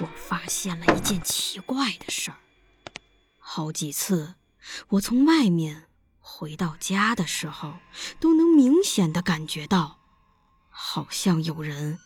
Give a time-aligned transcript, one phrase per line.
[0.00, 2.36] 我发现了一件奇怪的事儿。
[3.38, 4.34] 好几次，
[4.88, 5.84] 我从外面
[6.18, 7.74] 回到家的时候，
[8.20, 10.00] 都能明显的感觉到，
[10.68, 11.98] 好像有人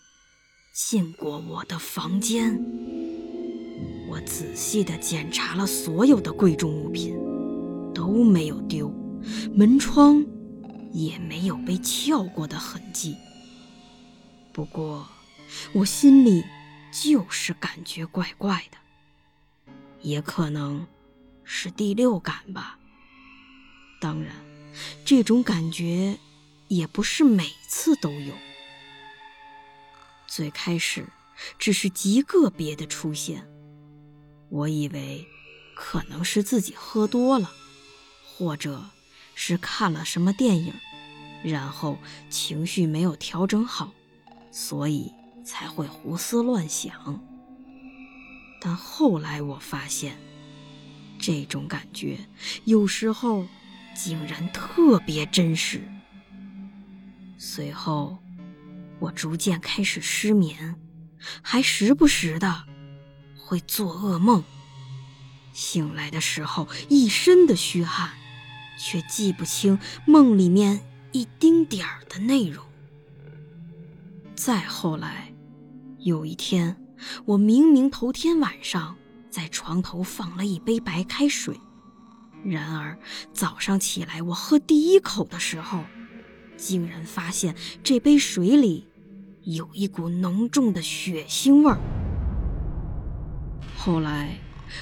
[0.73, 2.63] 进过我的房间。
[4.09, 7.17] 我仔细的检查了所有的贵重物品，
[7.93, 8.89] 都没有丢，
[9.53, 10.25] 门窗
[10.93, 13.17] 也没有被撬过的痕迹。
[14.53, 15.09] 不过，
[15.73, 16.45] 我心里……
[16.91, 18.79] 就是感觉怪怪的，
[20.01, 20.87] 也可能
[21.45, 22.79] 是第六感吧。
[24.01, 24.35] 当然，
[25.05, 26.19] 这种感觉
[26.69, 28.35] 也不是每次都有。
[30.27, 31.07] 最开始
[31.59, 33.49] 只是极个别的出现，
[34.49, 35.27] 我以为
[35.75, 37.53] 可能是自己喝多了，
[38.25, 38.85] 或者
[39.35, 40.75] 是看了什么电影，
[41.43, 43.93] 然后情绪没有调整好，
[44.51, 45.13] 所以。
[45.45, 47.21] 才会胡思乱想，
[48.61, 50.17] 但后来我发现，
[51.19, 52.19] 这种感觉
[52.65, 53.47] 有时候
[53.95, 55.83] 竟然特别真实。
[57.39, 58.19] 随后，
[58.99, 60.77] 我逐渐开始失眠，
[61.43, 62.65] 还时不时的
[63.37, 64.45] 会做噩梦。
[65.53, 68.11] 醒来的时候一身的虚汗，
[68.79, 70.81] 却记不清梦里面
[71.13, 72.65] 一丁点儿的内容。
[74.37, 75.30] 再后来。
[76.03, 76.77] 有一天，
[77.27, 78.97] 我明明头天晚上
[79.29, 81.55] 在床头放了一杯白开水，
[82.43, 82.99] 然而
[83.35, 85.85] 早上起来我喝第一口的时候，
[86.57, 88.89] 竟然发现这杯水里
[89.43, 91.79] 有一股浓重的血腥味儿。
[93.77, 94.39] 后来，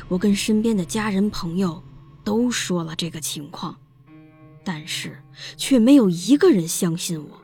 [0.07, 1.83] 我跟身边的家人朋友
[2.23, 3.77] 都说了这个情况，
[4.62, 5.21] 但是
[5.57, 7.43] 却没有一个人相信我。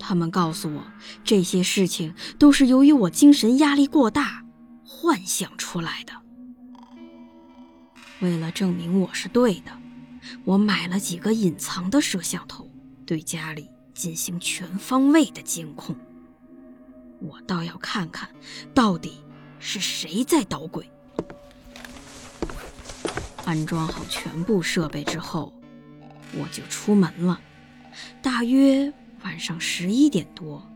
[0.00, 0.82] 他们告诉我，
[1.22, 4.44] 这些事情都是由于我精神压力过大
[4.84, 6.14] 幻想出来的。
[8.20, 9.70] 为了证明我是对的，
[10.44, 12.68] 我买了几个隐藏的摄像头，
[13.06, 15.94] 对家里进行全方位的监控。
[17.20, 18.28] 我倒要看看，
[18.74, 19.20] 到底
[19.58, 20.90] 是谁在捣鬼。
[23.44, 25.52] 安装好全部设备之后，
[26.34, 27.40] 我就出门了，
[28.22, 28.92] 大约。
[29.22, 30.66] 晚上十一点多，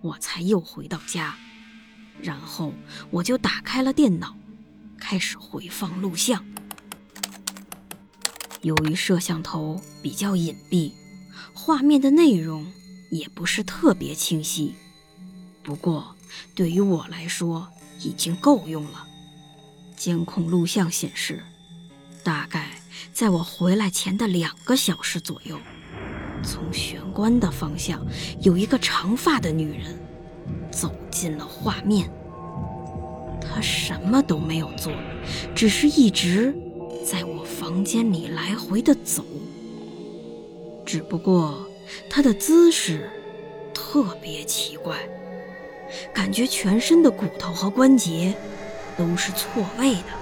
[0.00, 1.34] 我才又回到家，
[2.20, 2.72] 然后
[3.10, 4.36] 我就打开了电脑，
[4.98, 6.44] 开始回放录像。
[8.62, 10.92] 由于摄像头比较隐蔽，
[11.52, 12.66] 画面的内容
[13.10, 14.74] 也不是特别清晰，
[15.62, 16.14] 不过
[16.54, 17.68] 对于我来说
[18.00, 19.06] 已经够用了。
[19.96, 21.42] 监控录像显示，
[22.22, 22.70] 大概
[23.12, 25.58] 在我回来前的两个小时左右。
[26.44, 28.00] 从玄关的方向，
[28.40, 29.98] 有一个长发的女人
[30.70, 32.10] 走进了画面。
[33.40, 34.92] 她什么都没有做，
[35.54, 36.54] 只是一直
[37.04, 39.24] 在我房间里来回的走。
[40.84, 41.66] 只不过
[42.10, 43.10] 她的姿势
[43.72, 44.96] 特别奇怪，
[46.12, 48.34] 感觉全身的骨头和关节
[48.96, 50.12] 都是错位的，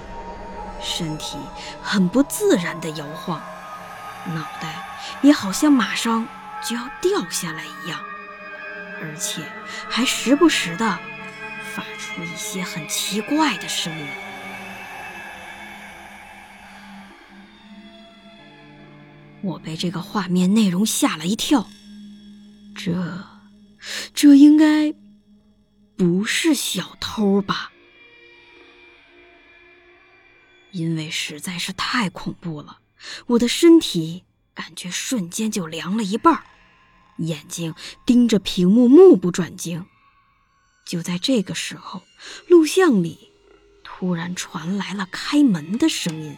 [0.81, 1.37] 身体
[1.81, 3.41] 很不自然的摇晃。
[4.27, 6.27] 脑袋也好像马上
[6.67, 7.99] 就要掉下来一样，
[9.01, 9.43] 而且
[9.89, 10.99] 还时不时的
[11.73, 14.07] 发出一些很奇怪的声音。
[19.41, 21.67] 我被这个画面内容吓了一跳，
[22.75, 23.27] 这，
[24.13, 24.93] 这应该
[25.97, 27.71] 不是小偷吧？
[30.71, 32.79] 因为实在是太恐怖了。
[33.27, 34.23] 我的身体
[34.53, 36.43] 感觉瞬间就凉了一半，
[37.17, 37.73] 眼睛
[38.05, 39.85] 盯着屏幕，目不转睛。
[40.85, 42.03] 就在这个时候，
[42.47, 43.31] 录像里
[43.83, 46.37] 突然传来了开门的声音。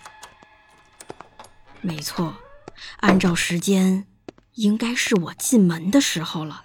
[1.82, 2.38] 没错，
[2.98, 4.08] 按照时间，
[4.54, 6.64] 应该是我进门的时候了。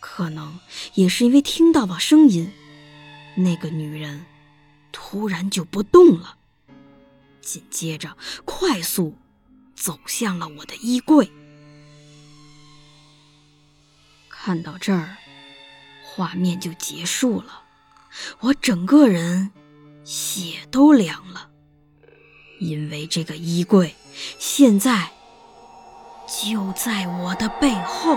[0.00, 0.58] 可能
[0.94, 2.52] 也是因为听到了声音，
[3.36, 4.26] 那个女人
[4.90, 6.38] 突然就不动了。
[7.40, 9.16] 紧接着，快速
[9.82, 11.28] 走向了我的衣柜。
[14.28, 15.16] 看到这儿，
[16.04, 17.64] 画面就结束了。
[18.38, 19.50] 我整个人
[20.04, 21.50] 血都凉了，
[22.60, 23.96] 因为这个衣柜
[24.38, 25.10] 现在
[26.28, 28.16] 就在我的背后。